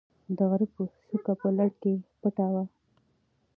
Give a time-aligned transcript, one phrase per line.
[0.37, 0.67] د غره
[1.07, 2.63] څوکه په لړه کې پټه وه.